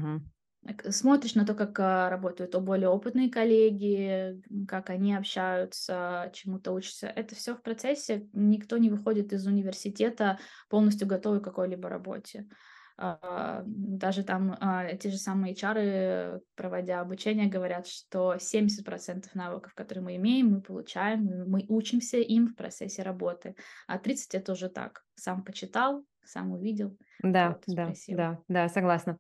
[0.66, 7.08] Так, Смотришь на то, как а, работают более опытные коллеги, как они общаются, чему-то учатся.
[7.08, 8.30] Это все в процессе.
[8.32, 12.48] Никто не выходит из университета полностью готовый к какой-либо работе.
[12.98, 20.04] А, Даже там а, те же самые HR, проводя обучение, говорят, что 70% навыков, которые
[20.04, 23.56] мы имеем, мы получаем, мы учимся им в процессе работы.
[23.88, 25.04] А 30 это уже так.
[25.16, 29.18] Сам почитал, сам увидел, Да, вот, да, да, да, согласна.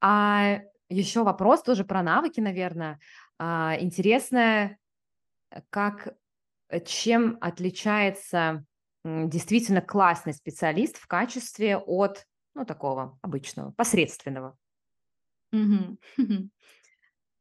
[0.00, 2.98] А еще вопрос тоже про навыки, наверное.
[3.38, 4.76] А, интересно,
[5.68, 6.14] как,
[6.86, 8.64] чем отличается
[9.04, 12.26] действительно классный специалист в качестве от,
[12.60, 14.58] ну, такого обычного, посредственного?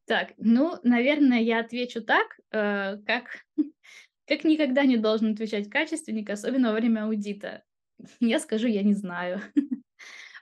[0.08, 3.45] Так, ну, наверное, я отвечу так, э, как
[4.27, 7.63] как никогда не должен отвечать качественник, особенно во время аудита.
[8.19, 9.41] Я скажу: "Я не знаю".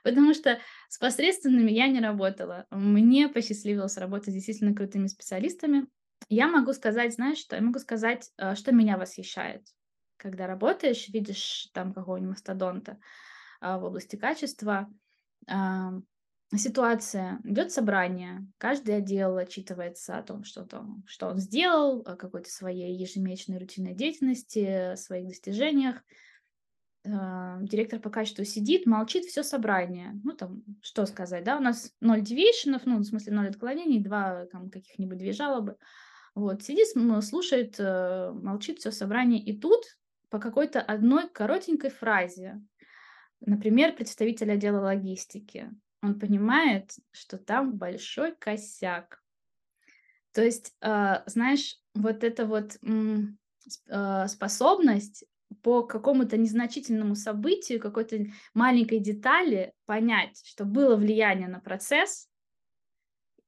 [0.04, 2.66] Потому что с посредственными я не работала.
[2.70, 5.88] Мне посчастливилось работать с действительно крутыми специалистами.
[6.28, 7.56] Я могу сказать, знаешь что?
[7.56, 9.66] Я могу сказать, э, что меня восхищает.
[10.16, 12.98] Когда работаешь, видишь там какого-нибудь мастодонта,
[13.60, 14.88] в области качества.
[15.46, 16.04] Ам,
[16.56, 22.50] ситуация: идет собрание, каждый отдел отчитывается о том, что там что он сделал, о какой-то
[22.50, 26.02] своей ежемесячной рутинной деятельности, о своих достижениях
[27.06, 30.20] а, директор по качеству сидит, молчит все собрание.
[30.24, 34.46] Ну, там, что сказать, да, у нас ноль девиейшенов, ну, в смысле ноль отклонений, 2
[34.46, 35.76] там каких-нибудь 2 жалобы.
[36.34, 36.88] Вот, сидит,
[37.24, 39.42] слушает, э, молчит все собрание.
[39.42, 39.84] И тут
[40.28, 42.60] по какой-то одной коротенькой фразе,
[43.40, 45.70] например, представитель отдела логистики,
[46.02, 49.22] он понимает, что там большой косяк.
[50.32, 52.78] То есть, а, знаешь, вот эта вот,
[53.90, 55.24] а, способность
[55.62, 62.27] по какому-то незначительному событию, какой-то маленькой детали понять, что было влияние на процесс,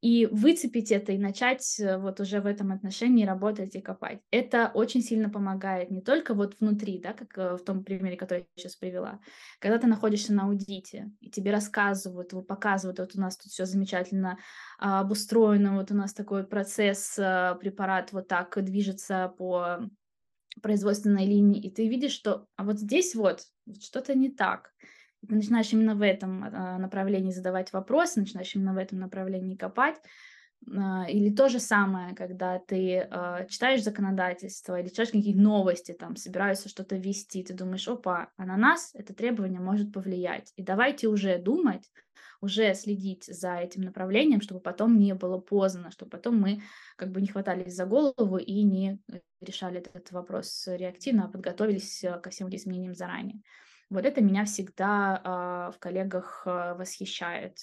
[0.00, 4.20] и выцепить это, и начать э, вот уже в этом отношении работать и копать.
[4.30, 8.40] Это очень сильно помогает не только вот внутри, да, как э, в том примере, который
[8.40, 9.20] я сейчас привела.
[9.58, 14.38] Когда ты находишься на аудите, и тебе рассказывают, показывают, вот у нас тут все замечательно
[14.78, 19.80] а, обустроено, вот у нас такой процесс, а, препарат вот так движется по
[20.62, 24.72] производственной линии, и ты видишь, что а вот здесь вот, вот что-то не так.
[25.26, 29.96] Ты начинаешь именно в этом а, направлении задавать вопросы, начинаешь именно в этом направлении копать.
[30.76, 36.16] А, или то же самое, когда ты э, читаешь законодательство или читаешь какие-то новости, там,
[36.16, 40.52] собираются что-то ввести, ты думаешь, опа, а на нас это требование может повлиять.
[40.56, 41.90] И давайте уже думать,
[42.40, 46.62] уже следить за этим направлением, чтобы потом не было поздно, чтобы потом мы
[46.96, 49.00] как бы не хватались за голову и не
[49.40, 53.40] решали этот вопрос реактивно, а подготовились э, ко всем изменениям заранее.
[53.90, 57.58] Вот это меня всегда э, в коллегах э, восхищает.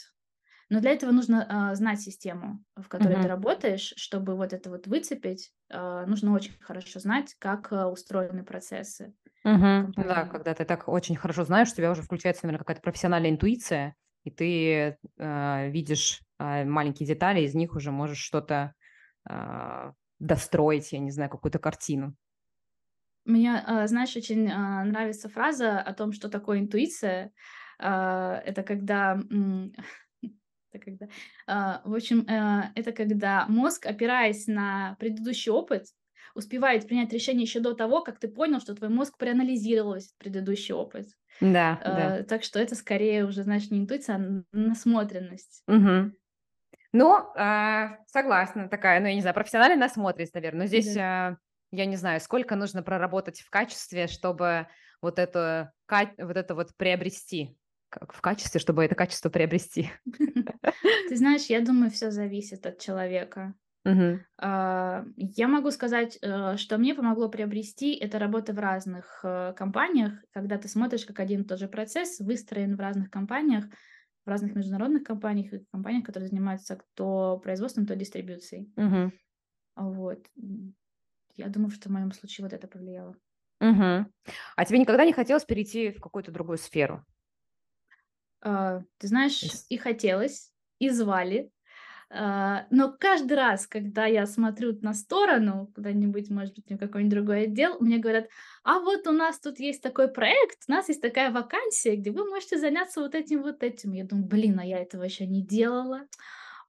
[0.70, 4.88] Но для этого нужно э, знать систему, в которой ты работаешь, чтобы вот это вот
[4.88, 5.54] выцепить.
[5.70, 9.94] Э, нужно очень хорошо знать, как э, устроены процессы Мгм.
[9.96, 13.96] Да, когда ты так очень хорошо знаешь, у тебя уже включается, наверное, какая-то профессиональная интуиция,
[14.26, 18.74] и ты э, видишь э, маленькие детали, из них уже можешь что-то
[19.30, 22.16] э, достроить, я не знаю, какую-то картину.
[23.28, 27.34] Мне, э, знаешь, очень э, нравится фраза о том, что такое интуиция.
[27.80, 29.20] Э, Это когда
[30.74, 31.08] Это когда,
[31.48, 35.86] а, в общем, это когда мозг, опираясь на предыдущий опыт,
[36.36, 40.74] успевает принять решение еще до того, как ты понял, что твой мозг проанализировал весь предыдущий
[40.74, 41.08] опыт.
[41.42, 42.24] Да, да.
[42.24, 45.64] Так что это скорее уже, знаешь, не интуиция, а насмотренность.
[45.68, 46.16] Мгм.
[46.94, 50.62] Ну, а, согласна, такая, ну, я не знаю, профессиональная насмотренность, наверное.
[50.62, 51.38] Но здесь, Да.
[51.78, 54.68] Я не знаю, сколько нужно проработать в качестве, чтобы
[55.02, 57.58] вот это, вот это вот приобрести,
[57.90, 59.92] как в качестве, чтобы это качество приобрести.
[61.10, 63.54] Ты знаешь, я думаю, все зависит от человека.
[64.38, 70.14] А, Я могу сказать, э, что мне помогло приобрести это работа в разных э, компаниях,
[70.32, 73.64] когда ты смотришь, как один и тот же процесс выстроен в разных компаниях,
[74.26, 78.74] в разных международных компаниях и компаниях, которые занимаются то производством, то дистрибьюцией.
[79.78, 80.26] Вот.
[81.38, 83.16] Я думаю, что в моем случае вот это повлияло.
[83.60, 84.12] Мгм.
[84.56, 87.06] А тебе никогда не хотелось перейти в какую-то другую сферу?
[88.42, 91.52] А, Ты знаешь, Из- и хотелось, и звали,
[92.12, 97.44] А, но каждый раз, когда я смотрю на сторону, куда-нибудь, может быть, в какой-нибудь другой
[97.46, 98.28] отдел, мне говорят,
[98.64, 102.30] а вот у нас тут есть такой проект, у нас есть такая вакансия, где вы
[102.30, 103.94] можете заняться вот этим, вот этим.
[103.94, 106.08] Я думаю, блин, а я этого еще не делала.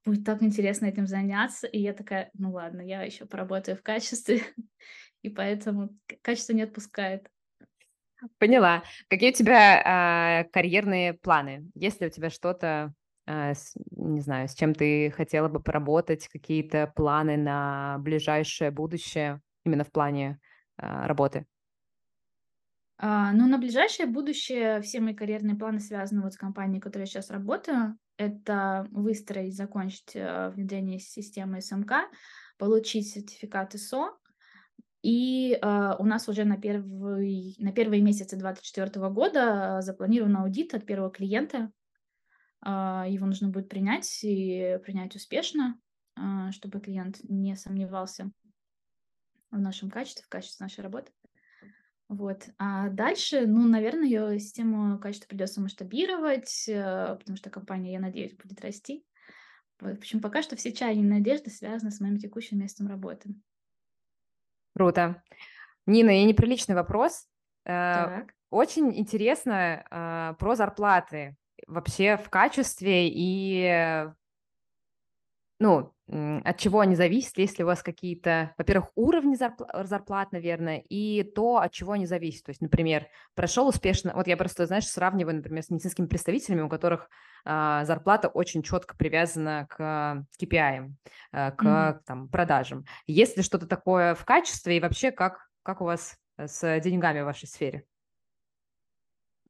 [0.09, 1.67] Будет так интересно этим заняться.
[1.67, 4.41] И я такая, ну ладно, я еще поработаю в качестве.
[5.21, 5.91] И поэтому
[6.23, 7.29] качество не отпускает.
[8.39, 8.81] Поняла.
[9.07, 11.69] Какие у тебя а, карьерные планы?
[11.75, 12.91] Есть ли у тебя что-то,
[13.27, 19.83] с- не знаю, с чем ты хотела бы поработать, какие-то планы на ближайшее будущее, именно
[19.83, 20.39] в плане
[20.77, 21.45] а, работы?
[23.01, 27.03] А, ну, на ближайшее будущее все мои карьерные планы связаны вот с компанией, в которой
[27.03, 27.97] я сейчас работаю.
[28.17, 31.93] Это выстроить, закончить э, внедрение системы СМК,
[32.57, 34.17] получить сертификат ИСО.
[35.01, 40.73] И э, у нас уже на, первый, на первые месяцы 2024 года э, запланирован аудит
[40.73, 41.71] от первого клиента.
[42.61, 45.79] А, его нужно будет принять и принять успешно,
[46.15, 48.29] а, чтобы клиент не сомневался
[49.51, 51.13] в нашем качестве, в качестве нашей работы.
[52.09, 52.49] Вот.
[52.57, 58.35] А дальше, ну, наверное, ее систему качества придется масштабировать, э, потому что компания, я надеюсь,
[58.35, 59.05] будет расти.
[59.79, 59.95] Вот.
[59.95, 63.29] В общем, пока что все чаяния и надежды связаны с моим текущим местом работы.
[64.75, 65.23] Круто.
[65.85, 67.27] Нина, и неприличный вопрос.
[67.63, 68.33] Э, Так.
[68.49, 71.37] Очень интересно а, про зарплаты
[71.67, 74.13] вообще в качестве и э,
[75.59, 80.83] ну, от чего они зависят, есть ли у вас какие-то, во-первых, уровни зарпла- зарплат, наверное,
[80.89, 82.45] и то, от чего они зависят.
[82.45, 86.69] То есть, например, прошел успешно, вот я просто, знаешь, сравниваю, например, с медицинскими представителями, у
[86.69, 87.09] которых
[87.45, 90.91] а, зарплата очень четко привязана к KPI,
[91.31, 92.03] а, к Мгм.
[92.05, 92.85] там, продажам.
[93.05, 97.25] Есть ли что-то такое в качестве и вообще как, как у вас с деньгами в
[97.25, 97.85] вашей сфере?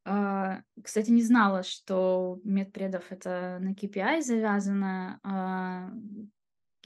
[0.06, 5.20] А, Кстати, не знала, что медпредов это на KPI завязано.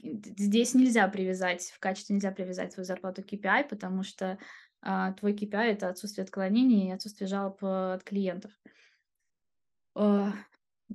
[0.04, 4.38] Здесь нельзя привязать, в качестве нельзя привязать свою зарплату к KPI, потому что
[4.82, 8.52] а, твой KPI это отсутствие отклонений и отсутствие жалоб э, от клиентов.
[9.94, 10.32] А,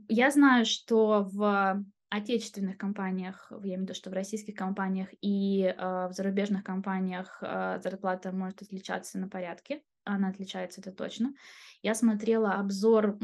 [0.07, 5.73] Я знаю, что в отечественных компаниях, я имею в виду, что в российских компаниях и
[5.77, 9.81] а, в зарубежных компаниях а, зарплата может отличаться на порядке.
[10.03, 11.33] Она отличается, это точно.
[11.81, 13.17] Я смотрела обзор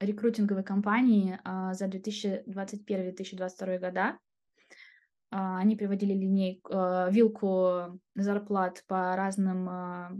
[0.00, 4.18] рекрутинговой компании а, за 2021-2022 года.
[5.36, 10.12] А, Они приводили линейку, а, вилку зарплат по разным а,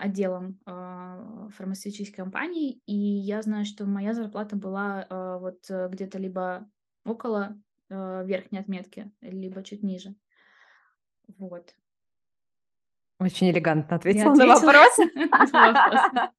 [0.00, 5.06] отделам фармацевтических компаний, и я знаю, что моя зарплата была
[5.40, 6.68] вот э, где-то либо
[7.06, 7.58] около
[7.88, 10.14] э, верхней отметки, либо чуть ниже.
[11.38, 11.74] Вот.
[13.18, 14.98] Очень элегантно ответила на ответила вопрос.
[15.52, 16.30] на вопрос.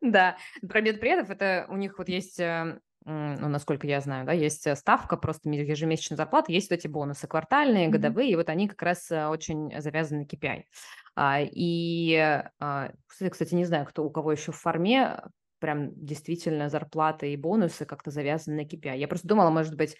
[0.00, 0.36] Да,
[0.68, 4.74] про медпредов это у них вот есть э, ну, насколько я знаю, да, есть э,
[4.76, 9.10] ставка просто ежемесячной зарплаты, есть вот эти бонусы квартальные, годовые, и вот они как раз
[9.10, 10.62] э, очень завязаны на KPI.
[11.14, 12.16] А, и,
[12.60, 15.22] а, кстати, не знаю, кто у кого еще в форме
[15.58, 18.98] прям действительно зарплаты и бонусы как-то завязаны на KPI.
[18.98, 19.96] Я просто думала, может быть,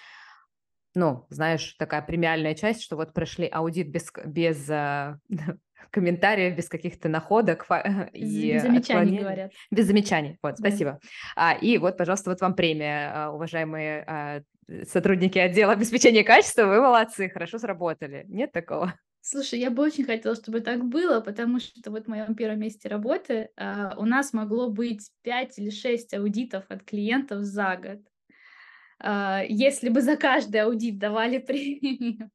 [0.95, 5.19] ну, знаешь, такая премиальная часть, что вот прошли аудит без, без э,
[5.95, 7.67] комментариев, без каких-то находок
[8.13, 9.53] и замечаний говорят.
[9.71, 10.69] Без замечаний, вот, да.
[10.69, 11.01] спасибо.
[11.37, 14.41] А, и вот, пожалуйста, вот вам премия, а, уважаемые а,
[14.91, 18.25] сотрудники отдела обеспечения качества, вы молодцы, хорошо сработали.
[18.29, 18.95] Нет такого?
[19.21, 22.89] Слушай, я бы очень хотела, чтобы так было, потому что вот в моем первом месте
[22.89, 28.01] работы а, у нас могло быть 5 или 6 аудитов от клиентов за год.
[28.99, 32.31] А, если бы за каждый аудит давали премию,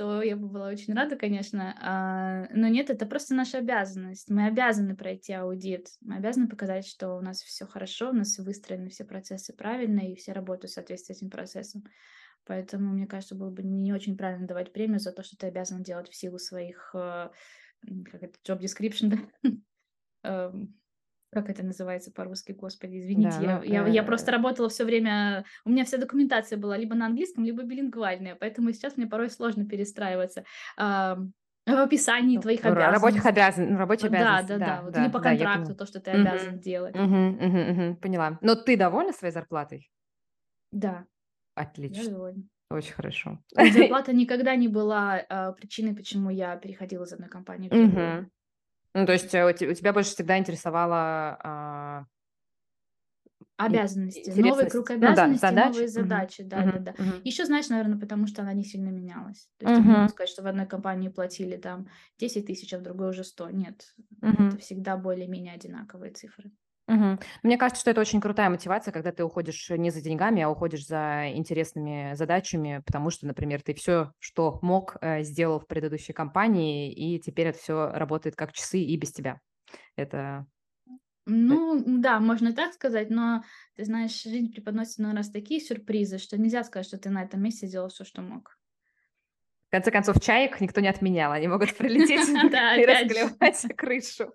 [0.00, 1.76] то я бы была очень рада, конечно.
[1.78, 4.30] А, но нет, это просто наша обязанность.
[4.30, 5.88] Мы обязаны пройти аудит.
[6.00, 10.14] Мы обязаны показать, что у нас все хорошо, у нас выстроены все процессы правильно, и
[10.14, 11.84] все работают в соответствии с этим процессом.
[12.46, 15.82] Поэтому, мне кажется, было бы не очень правильно давать премию за то, что ты обязан
[15.82, 17.28] делать в силу своих, э,
[18.10, 19.18] как это, job description,
[20.22, 20.50] да?
[21.32, 25.44] Как это называется по-русски, господи, извините, да, я, ну, я, я просто работала все время,
[25.64, 29.64] у меня вся документация была либо на английском, либо билингвальная, поэтому сейчас мне порой сложно
[29.64, 30.44] перестраиваться.
[30.76, 31.18] А,
[31.66, 32.94] в описании ну, твоих обязанностей.
[32.94, 34.48] Рабочих обязанностей, рабочие обязанности.
[34.48, 34.82] Да, да, да.
[34.82, 36.20] Вот, да или по да, контракту то, что ты угу.
[36.20, 36.96] обязан делать.
[36.96, 38.38] Угу, угу, угу, поняла.
[38.40, 39.90] Но ты довольна своей зарплатой?
[40.72, 41.04] Да.
[41.54, 42.02] Отлично.
[42.02, 42.42] Я довольна.
[42.70, 43.38] Очень хорошо.
[43.54, 48.20] Зарплата никогда не была а, причиной, почему я переходила из одной компании в другую.
[48.20, 48.30] Угу.
[48.94, 52.04] Ну, то есть э, у тебя больше всегда интересовала а,
[53.60, 56.90] Обязанности, новый круг обязанностей, ну, да, новые задачи, да, угу, да, да.
[56.92, 57.20] Угу.
[57.24, 59.50] Еще, знаешь, наверное, потому что она не сильно менялась.
[59.58, 59.90] То есть угу.
[59.90, 61.86] могу сказать, что в одной компании платили там
[62.18, 63.50] 10 тысяч, а в другой уже 100.
[63.50, 64.44] Нет, угу.
[64.44, 66.50] это всегда более-менее одинаковые цифры.
[66.90, 67.20] Мгм.
[67.44, 70.84] Мне кажется, что это очень крутая мотивация, когда ты уходишь не за деньгами, а уходишь
[70.86, 76.92] за интересными задачами, потому что, например, ты все, что мог, э, сделал в предыдущей компании,
[76.92, 79.40] и теперь это все работает как часы и без тебя.
[79.96, 80.46] Это
[81.50, 83.42] э Ну, да, можно так сказать, но
[83.76, 87.42] ты знаешь, жизнь преподносит на раз такие сюрпризы, что нельзя сказать, что ты на этом
[87.42, 88.58] месте сделал все, что мог.
[89.68, 92.28] В конце концов, чаек никто не отменял, они могут прилететь
[92.74, 94.32] и расклевать крышу.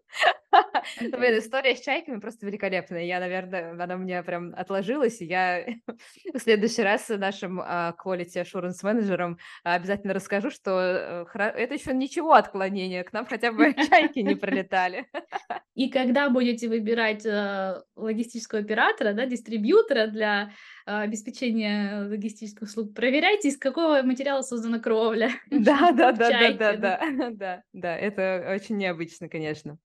[1.02, 3.04] Ну, блин, история с чайками просто великолепная.
[3.04, 5.66] Я, наверное, она у меня прям отложилась, и я
[6.34, 12.34] в следующий раз нашим uh, quality assurance менеджерам обязательно расскажу, что э, это еще ничего
[12.34, 15.08] отклонения, к нам хотя бы чайки не прилетали.
[15.76, 20.52] И когда будете выбирать э, логистического оператора, да, дистрибьютора для
[20.86, 25.32] э, обеспечения логистических услуг, проверяйте, из какого материала создана кровля.
[25.50, 29.78] Да, да, да, да, да, да, да, да, это очень необычно, конечно.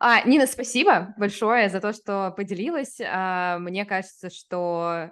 [0.00, 3.00] А, Нина, спасибо большое за то, что поделилась.
[3.00, 5.10] А, мне кажется, что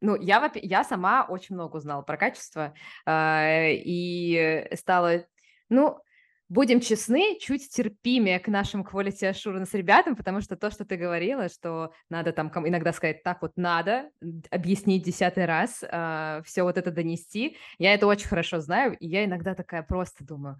[0.00, 2.74] ну, я, я сама очень много узнала про качество
[3.06, 5.24] а, и стала,
[5.68, 6.00] ну,
[6.48, 11.48] будем честны, чуть терпимее к нашим quality assurance ребятам, потому что то, что ты говорила,
[11.48, 14.10] что надо там иногда сказать, так вот надо,
[14.50, 19.24] объяснить десятый раз, э, все вот это донести, я это очень хорошо знаю, и я
[19.24, 20.58] иногда такая просто думаю,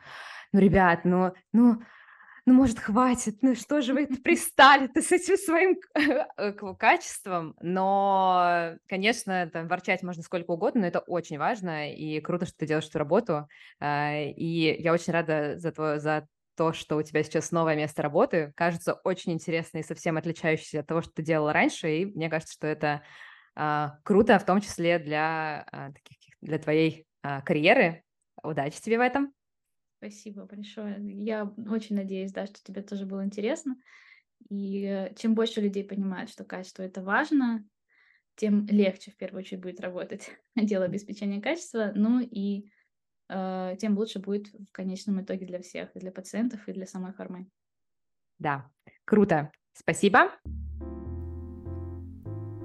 [0.52, 1.82] ну, ребят, ну, ну,
[2.46, 5.78] ну, может, хватит, ну что же вы пристали-то с этим своим
[6.36, 7.56] э, качеством?
[7.62, 12.66] Но, конечно, там, ворчать можно сколько угодно, но это очень важно, и круто, что ты
[12.66, 13.48] делаешь эту работу.
[13.80, 18.02] А, и я очень рада за то, за то, что у тебя сейчас новое место
[18.02, 18.52] работы.
[18.56, 22.52] Кажется очень интересно и совсем отличающееся от того, что ты делала раньше, и мне кажется,
[22.52, 23.02] что это
[23.56, 27.06] а, круто, в том числе для, а, таких, для твоей
[27.46, 28.02] карьеры.
[28.42, 29.32] Удачи тебе в этом.
[30.04, 30.98] Спасибо большое.
[31.00, 33.76] Я очень надеюсь, да, что тебе тоже было интересно.
[34.50, 37.66] И чем больше людей понимают, что качество это важно,
[38.36, 42.70] тем легче в первую очередь будет работать дело обеспечения качества, ну и
[43.30, 47.14] э, тем лучше будет в конечном итоге для всех, и для пациентов, и для самой
[47.14, 47.48] фармы.
[48.38, 48.70] Да,
[49.06, 49.52] круто.
[49.72, 50.32] Спасибо.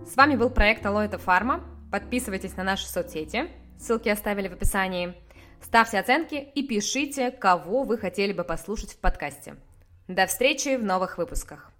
[0.06, 1.64] С вами был проект Алоэта Фарма.
[1.90, 3.50] Подписывайтесь на наши соцсети.
[3.78, 5.16] Ссылки оставили в описании.
[5.62, 9.55] Ставьте оценки и пишите, кого вы хотели бы послушать в подкасте.
[10.07, 11.72] До встречи в новых выпусках.